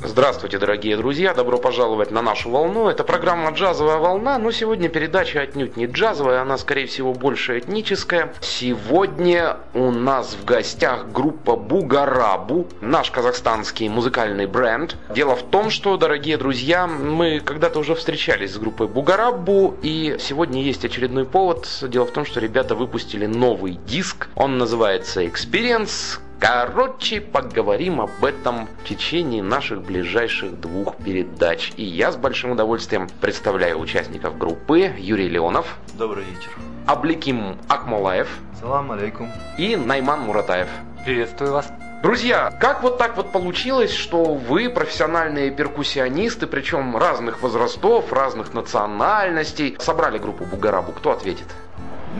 [0.00, 2.88] Здравствуйте, дорогие друзья, добро пожаловать на нашу волну.
[2.88, 8.32] Это программа «Джазовая волна», но сегодня передача отнюдь не джазовая, она, скорее всего, больше этническая.
[8.40, 14.96] Сегодня у нас в гостях группа Бугарабу, наш казахстанский музыкальный бренд.
[15.12, 20.62] Дело в том, что, дорогие друзья, мы когда-то уже встречались с группой Бугарабу, и сегодня
[20.62, 21.66] есть очередной повод.
[21.82, 28.68] Дело в том, что ребята выпустили новый диск, он называется «Experience», Короче, поговорим об этом
[28.68, 31.72] в течение наших ближайших двух передач.
[31.76, 35.76] И я с большим удовольствием представляю участников группы Юрий Леонов.
[35.94, 36.50] Добрый вечер.
[36.86, 38.28] Абликим Акмолаев.
[38.60, 39.32] Салам алейкум.
[39.58, 40.68] И Найман Муратаев.
[41.04, 41.72] Приветствую вас.
[42.04, 49.76] Друзья, как вот так вот получилось, что вы профессиональные перкуссионисты, причем разных возрастов, разных национальностей,
[49.80, 50.92] собрали группу Бугарабу?
[50.92, 51.46] Кто ответит?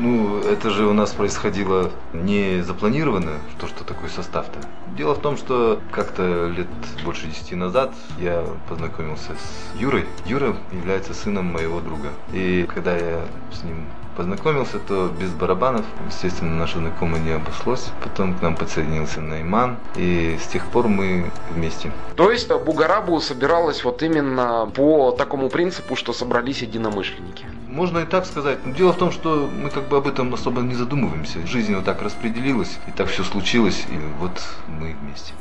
[0.01, 4.61] Ну, это же у нас происходило не запланированно, то, что такой состав-то.
[4.97, 6.69] Дело в том, что как-то лет
[7.05, 10.07] больше десяти назад я познакомился с Юрой.
[10.25, 12.11] Юра является сыном моего друга.
[12.33, 13.21] И когда я
[13.53, 17.89] с ним познакомился, то без барабанов, естественно, наше знакомое не обошлось.
[18.03, 21.93] Потом к нам подсоединился Найман, и с тех пор мы вместе.
[22.17, 27.47] То есть Бугарабу собиралась вот именно по такому принципу, что собрались единомышленники?
[27.69, 28.59] Можно и так сказать.
[28.65, 31.47] Но дело в том, что мы как бы об этом особо не задумываемся.
[31.47, 35.35] Жизнь вот так распределилась, и так все случилось, и вот мы вместе.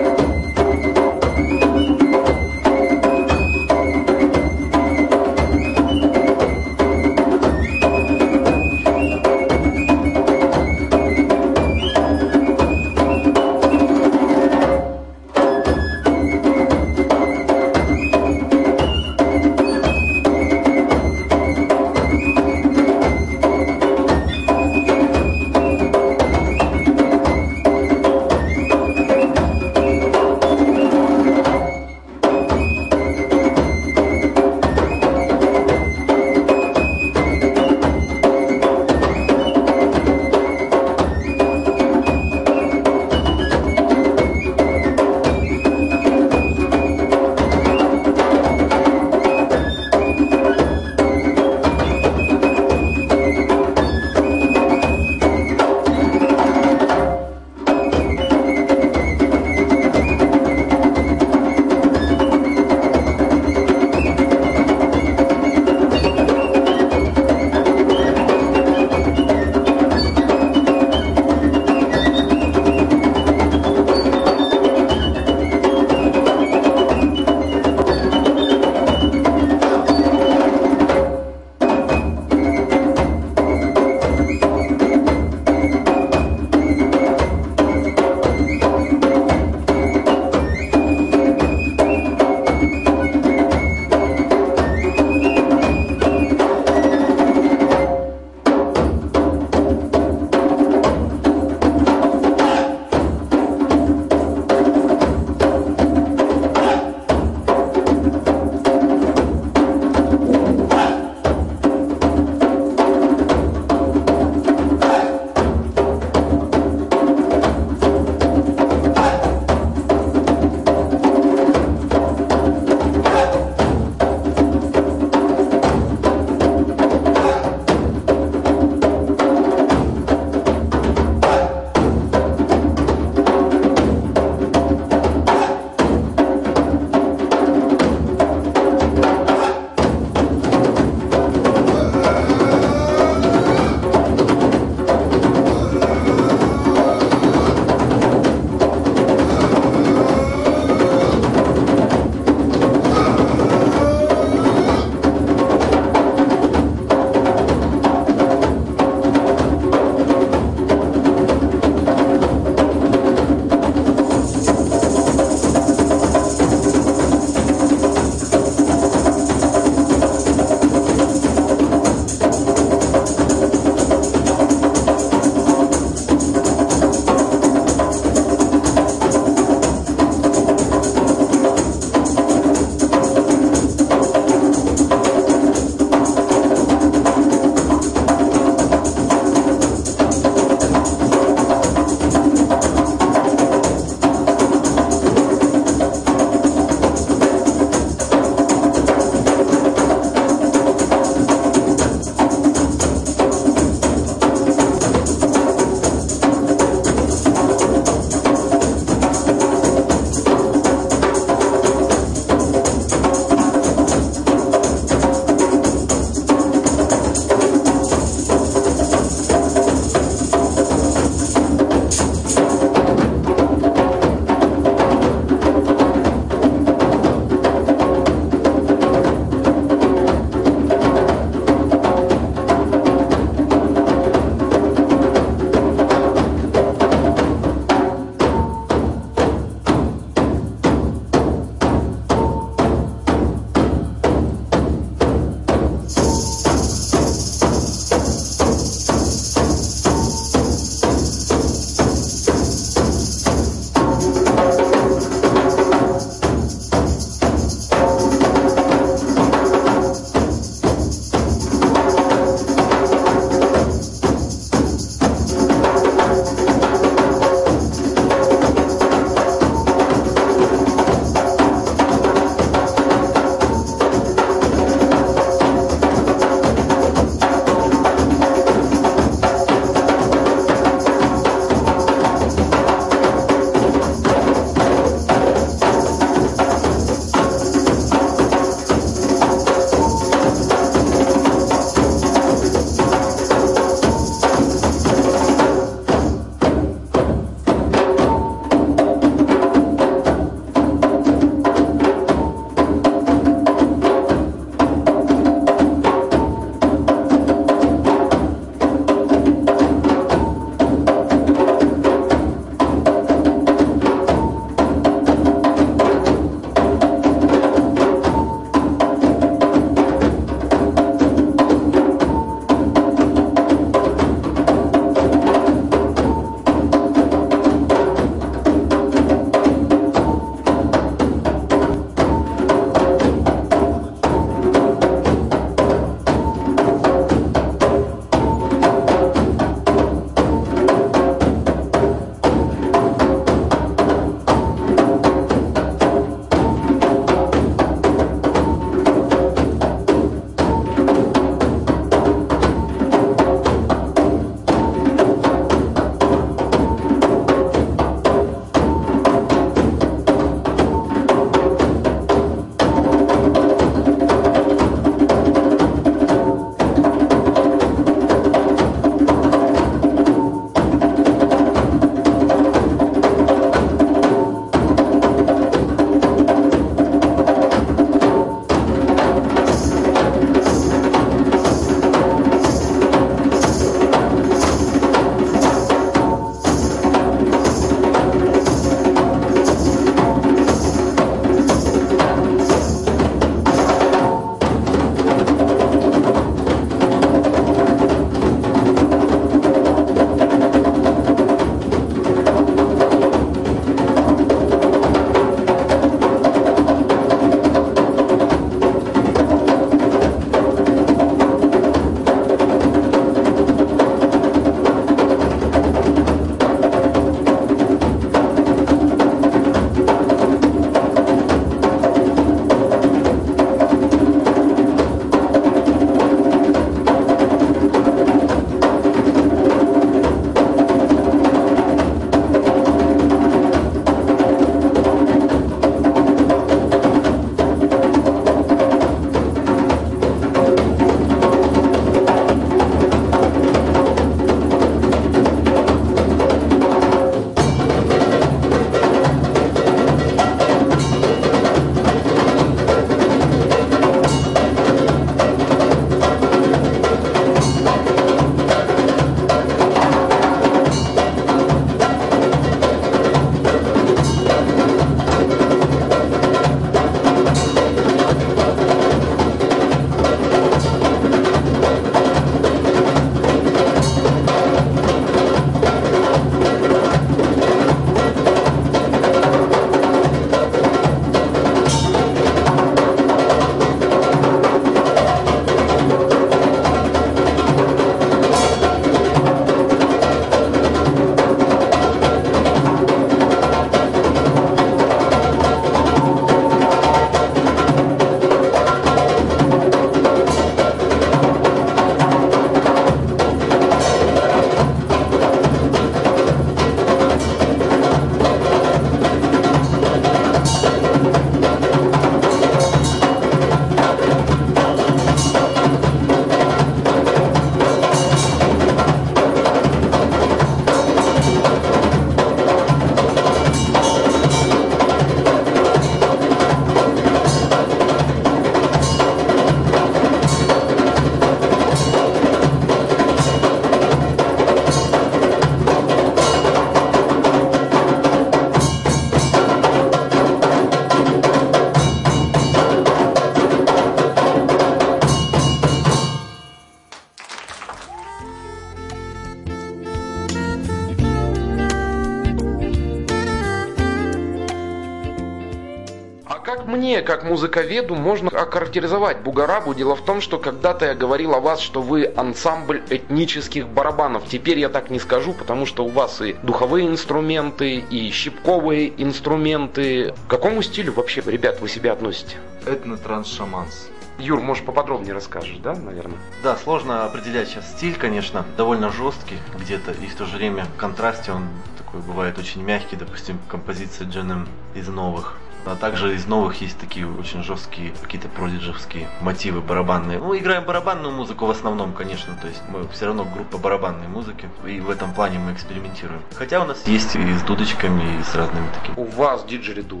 [556.94, 559.74] Мне, как музыковеду, можно охарактеризовать Бугарабу.
[559.74, 564.28] Дело в том, что когда-то я говорил о вас, что вы ансамбль этнических барабанов.
[564.28, 570.14] Теперь я так не скажу, потому что у вас и духовые инструменты, и щипковые инструменты.
[570.28, 572.36] К какому стилю вообще, ребят, вы себя относите?
[572.64, 573.88] Этно-транс-шаманс.
[574.18, 576.18] Юр, может, поподробнее расскажешь, да, наверное?
[576.44, 580.78] Да, сложно определять сейчас стиль, конечно, довольно жесткий где-то, и в то же время в
[580.78, 584.46] контрасте он такой бывает очень мягкий, допустим, композиция Джеnem
[584.76, 585.34] из новых.
[585.66, 590.18] А также из новых есть такие очень жесткие какие-то продиджевские мотивы барабанные.
[590.18, 594.48] Ну, играем барабанную музыку в основном, конечно, то есть мы все равно группа барабанной музыки,
[594.66, 596.20] и в этом плане мы экспериментируем.
[596.34, 598.94] Хотя у нас есть и с дудочками, и с разными такими.
[598.96, 600.00] У вас диджериду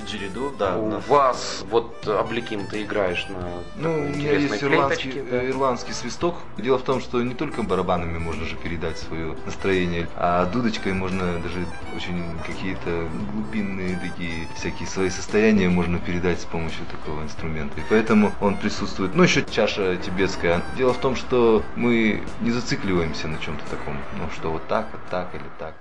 [0.00, 0.76] Диджериду, да.
[0.76, 1.06] У, нас...
[1.08, 5.48] вас вот Обликим ты играешь на Ну, у меня есть ирландский, да?
[5.48, 6.36] ирландский свисток.
[6.56, 11.38] Дело в том, что не только барабанами можно же передать свое настроение, а дудочкой можно
[11.40, 11.64] даже
[11.96, 17.80] очень какие-то глубинные такие всякие свои состояния можно передать с помощью такого инструмента.
[17.80, 19.14] И поэтому он присутствует.
[19.14, 20.62] Ну, еще чаша тибетская.
[20.76, 23.96] Дело в том, что мы не зацикливаемся на чем-то таком.
[24.18, 25.74] Ну, что вот так, вот так или так.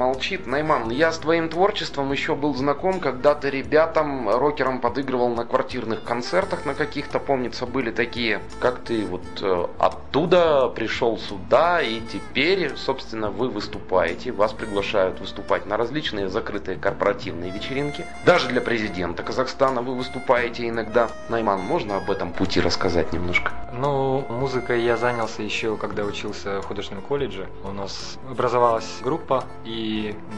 [0.00, 0.46] Молчит.
[0.46, 6.04] Найман, я с твоим творчеством еще был знаком, когда ты ребятам, рокерам подыгрывал на квартирных
[6.04, 8.40] концертах на каких-то, помнится, были такие.
[8.60, 14.32] Как ты вот э, оттуда пришел сюда, и теперь, собственно, вы выступаете.
[14.32, 18.06] Вас приглашают выступать на различные закрытые корпоративные вечеринки.
[18.24, 21.10] Даже для президента Казахстана вы выступаете иногда.
[21.28, 23.52] Найман, можно об этом пути рассказать немножко?
[23.74, 27.48] Ну, музыкой я занялся еще, когда учился в художественном колледже.
[27.64, 29.89] У нас образовалась группа, и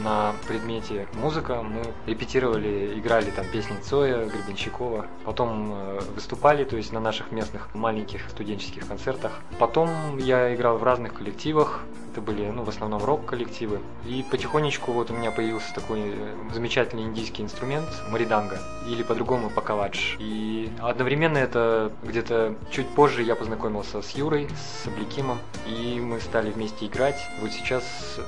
[0.03, 5.07] на предмете музыка мы репетировали, играли там песни Цоя, Гребенщикова.
[5.25, 9.39] Потом э, выступали, то есть на наших местных маленьких студенческих концертах.
[9.59, 11.83] Потом я играл в разных коллективах,
[12.13, 13.79] это были, ну, в основном рок-коллективы.
[14.05, 20.15] И потихонечку вот у меня появился такой э, замечательный индийский инструмент мариданга, или по-другому пакаладж.
[20.19, 26.51] И одновременно это где-то чуть позже я познакомился с Юрой, с Абликимом, и мы стали
[26.51, 27.19] вместе играть.
[27.41, 27.83] Вот сейчас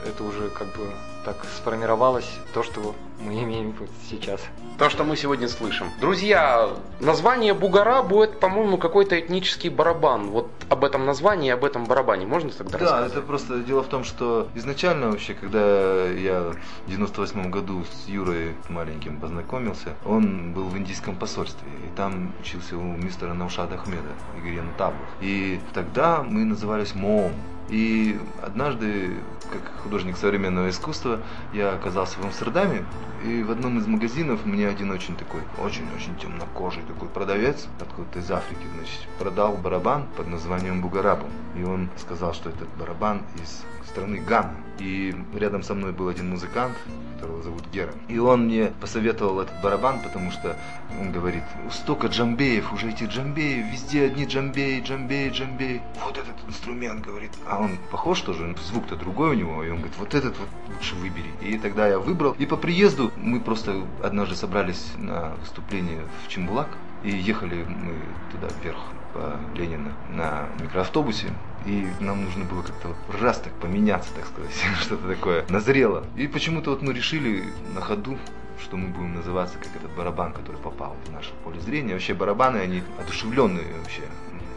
[0.08, 0.91] это уже как бы
[1.25, 4.39] так сформировалось то, что мы имеем вот сейчас.
[4.77, 5.88] То, что мы сегодня слышим.
[6.00, 10.29] Друзья, название Бугара будет, по-моему, какой-то этнический барабан.
[10.29, 13.13] Вот об этом названии, об этом барабане можно тогда да, рассказать?
[13.13, 16.53] Да, это просто дело в том, что изначально вообще, когда я
[16.86, 22.77] в 98 году с Юрой маленьким познакомился, он был в индийском посольстве, и там учился
[22.77, 25.08] у мистера Наушада Ахмеда, Игоря Таблов.
[25.22, 27.32] И тогда мы назывались МООМ.
[27.69, 29.17] И однажды,
[29.51, 31.22] как художник современного искусства,
[31.53, 32.86] я оказался в Амстердаме,
[33.24, 38.29] и в одном из магазинов мне один очень такой, очень-очень темнокожий такой продавец, откуда-то из
[38.29, 41.25] Африки, значит, продал барабан под названием Бугарабу.
[41.57, 44.55] И он сказал, что этот барабан из страны Гана.
[44.79, 46.75] И рядом со мной был один музыкант,
[47.13, 47.93] которого зовут Гера.
[48.09, 50.57] И он мне посоветовал этот барабан, потому что
[51.00, 55.81] он говорит, столько джамбеев, уже эти джамбеи, везде одни джамбеи, джамбеи, джамбеи.
[56.03, 57.31] Вот этот инструмент, говорит.
[57.48, 59.63] А он похож тоже, звук-то другой у него.
[59.63, 61.31] И он говорит, вот этот вот лучше выбери.
[61.41, 62.35] И тогда я выбрал.
[62.37, 66.67] И по приезду мы просто однажды собрались на выступление в Чембулак.
[67.03, 67.93] И ехали мы
[68.31, 68.79] туда вверх
[69.13, 71.27] по Ленина на микроавтобусе.
[71.65, 74.51] И нам нужно было как-то раз так поменяться, так сказать,
[74.81, 76.05] что-то такое назрело.
[76.15, 78.17] И почему-то вот мы решили на ходу
[78.61, 81.93] что мы будем называться как этот барабан, который попал в наше поле зрения.
[81.93, 84.03] Вообще барабаны, они одушевленные вообще.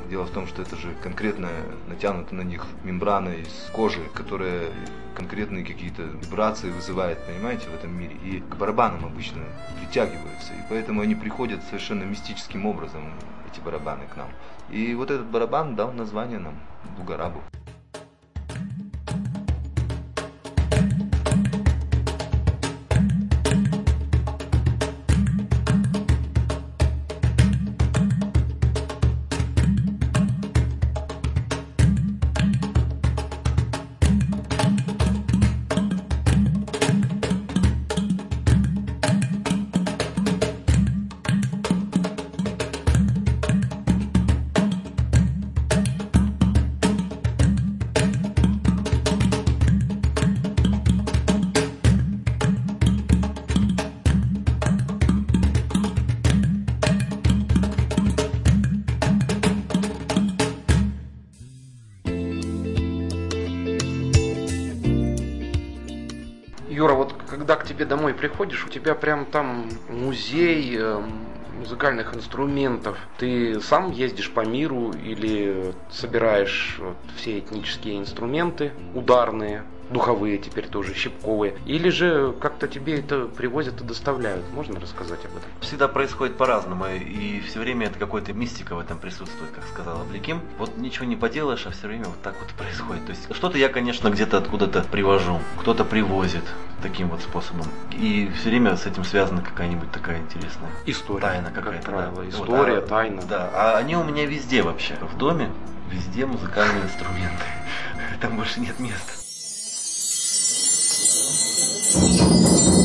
[0.08, 1.50] Дело в том, что это же конкретно
[1.86, 4.70] натянута на них мембрана из кожи, которая
[5.14, 8.16] конкретные какие-то вибрации вызывает, понимаете, в этом мире.
[8.24, 9.42] И к барабанам обычно
[9.78, 10.54] притягиваются.
[10.54, 13.02] И поэтому они приходят совершенно мистическим образом,
[13.52, 14.28] эти барабаны, к нам.
[14.70, 16.54] И вот этот барабан дал название нам
[16.96, 17.40] Бугарабу.
[18.48, 18.77] Юра,
[67.78, 71.00] тебе домой приходишь, у тебя прям там музей э,
[71.60, 72.98] музыкальных инструментов.
[73.18, 80.94] Ты сам ездишь по миру или собираешь вот, все этнические инструменты ударные, духовые теперь тоже,
[80.94, 81.55] щипковые.
[81.66, 84.44] Или же как-то тебе это привозят и доставляют.
[84.53, 85.51] Можно рассказать об этом?
[85.61, 90.40] Всегда происходит по-разному, и все время это какой-то мистика в этом присутствует, как сказал Абликим.
[90.59, 93.07] Вот ничего не поделаешь, а все время вот так вот происходит.
[93.07, 96.44] То есть что-то я, конечно, где-то откуда-то привожу, кто-то привозит
[96.83, 97.66] таким вот способом.
[97.92, 101.20] И все время с этим связана какая-нибудь такая интересная История.
[101.22, 101.87] тайна какая-то.
[101.87, 102.29] Как правило, да.
[102.29, 103.22] история, Вот, а- тайна.
[103.22, 104.94] Да, а они у меня везде вообще.
[105.01, 105.51] В доме
[105.90, 107.44] везде музыкальные инструменты.
[108.20, 109.17] Там больше нет места.
[111.90, 112.77] Thank you.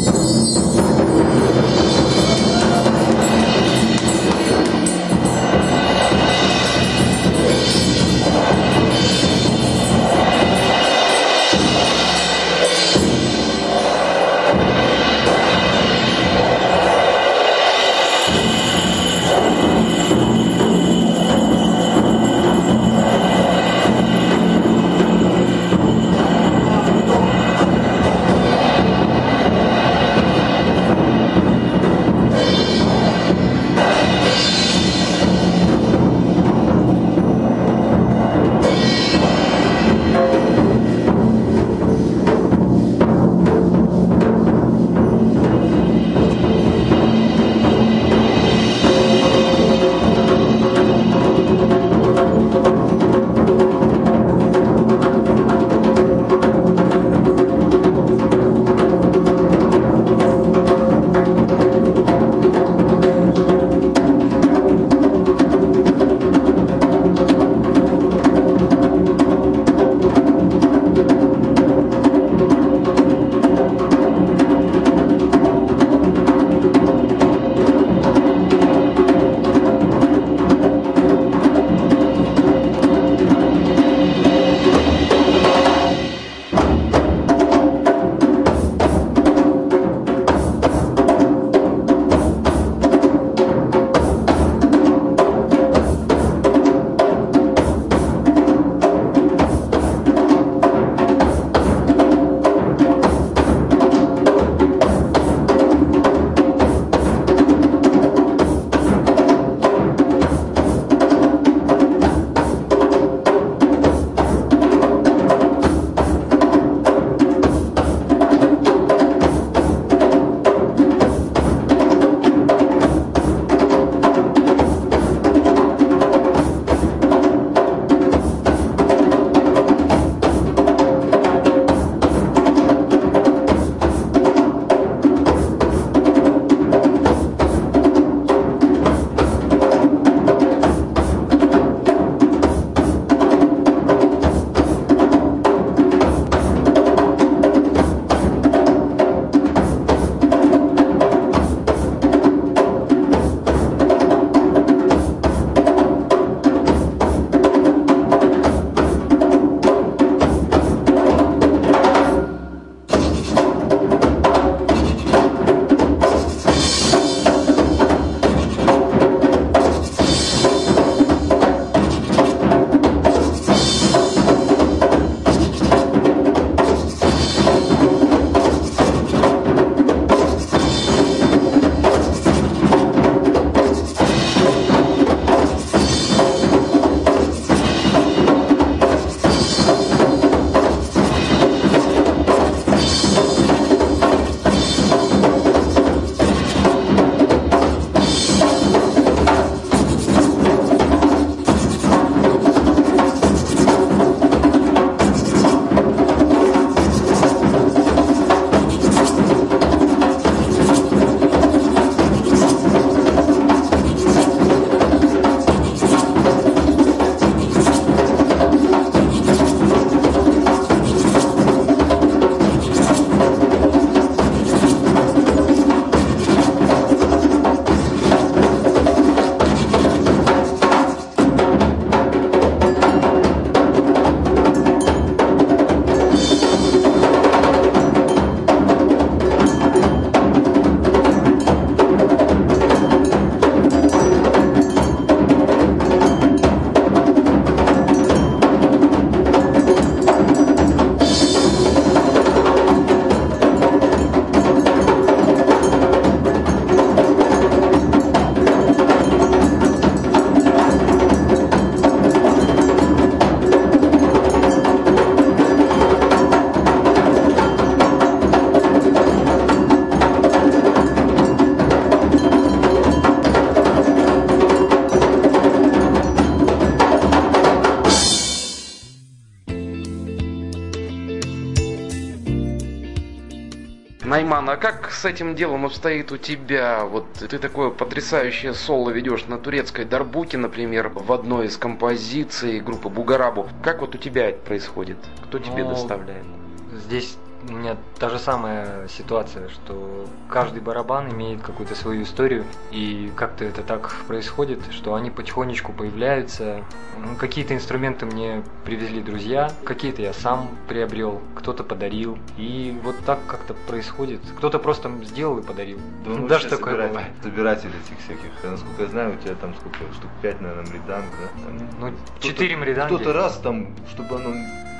[284.34, 286.86] Найман, а как с этим делом обстоит у тебя?
[286.86, 292.90] Вот ты такое потрясающее соло ведешь на турецкой дарбуке, например, в одной из композиций группы
[292.90, 293.48] Бугарабу.
[293.64, 294.98] Как вот у тебя это происходит?
[295.26, 296.26] Кто тебе Ну, доставляет?
[296.72, 297.16] Здесь
[297.50, 303.46] у меня та же самая ситуация, что каждый барабан имеет какую-то свою историю, и как-то
[303.46, 306.64] это так происходит, что они потихонечку появляются.
[307.00, 313.20] Ну, Какие-то инструменты мне привезли друзья, какие-то я сам приобрел, кто-то подарил, и вот так
[313.28, 314.22] как-то происходит.
[314.38, 315.80] Кто-то просто сделал и подарил.
[316.06, 317.12] Да он Даже такое собиратель, бывает.
[317.22, 318.44] собиратель этих всяких.
[318.44, 321.44] Насколько я знаю, у тебя там сколько, штук 5, наверное, мриданг, да?
[321.44, 322.94] Там Ну, кто-то- четыре мриданги.
[322.96, 324.34] Кто-то раз там, чтобы оно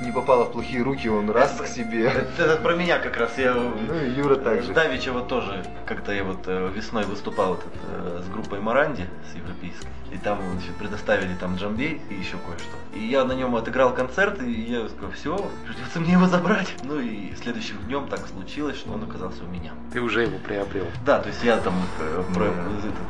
[0.04, 2.06] не попало в плохие руки, он раз к себе.
[2.06, 3.36] Это про меня как раз.
[3.38, 4.72] Я Ну и Юра также.
[4.72, 9.06] Давича вот тоже, как-то я вот э, весной выступал вот это, э, с группой Маранди,
[9.30, 9.88] с европейской.
[10.14, 12.76] И там значит, предоставили там джамбей и еще кое-что.
[12.94, 16.72] И я на нем отыграл концерт, и я сказал, все, придется мне его забрать.
[16.84, 19.72] Ну и следующим днем так случилось, что он оказался у меня.
[19.92, 20.86] Ты уже его приобрел.
[21.04, 22.44] Да, то есть я там э, про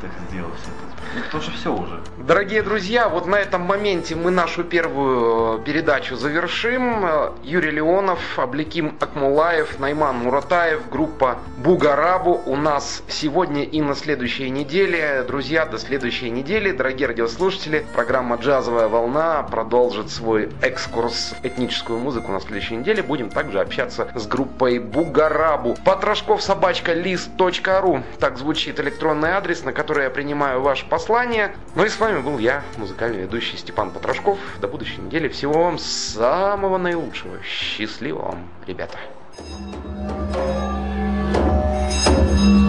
[0.01, 1.05] так сделал все это.
[1.15, 2.01] Ну, потому что все уже.
[2.27, 7.05] Дорогие друзья, вот на этом моменте мы нашу первую э, передачу завершим.
[7.05, 14.49] Э, Юрий Леонов, Абликим Акмулаев, Найман Муратаев, группа Бугарабу у нас сегодня и на следующей
[14.49, 15.23] неделе.
[15.27, 16.73] Друзья, до следующей недели.
[16.73, 23.03] Дорогие Дорогие радиослушатели, программа «Джазовая волна» продолжит свой экскурс в этническую музыку на следующей неделе.
[23.03, 25.77] Будем также общаться с группой «Бугарабу».
[25.85, 28.05] Потрошков собачка лист.ру.
[28.21, 31.57] Так звучит электронный адрес, на который я принимаю ваше послание.
[31.75, 34.39] Ну и с вами был я, музыкальный ведущий Степан Потрошков.
[34.61, 35.27] До будущей недели.
[35.27, 37.43] Всего вам самого наилучшего.
[37.43, 38.99] Счастливо вам, ребята.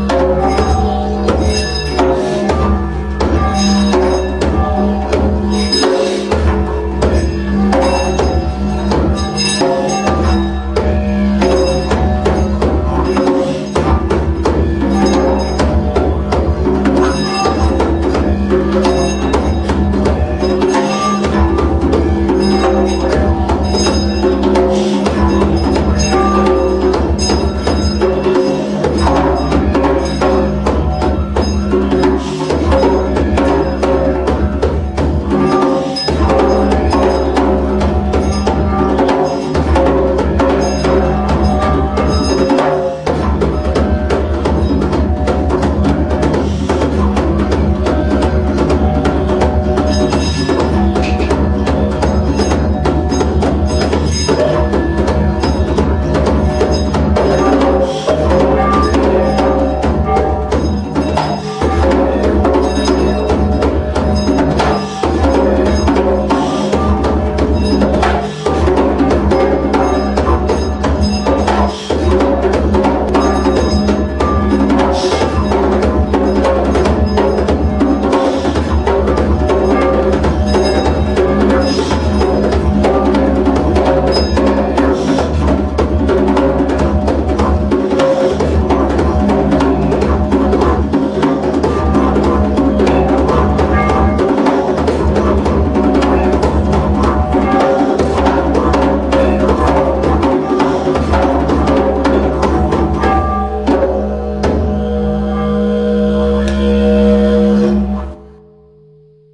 [0.08, 0.45] thank you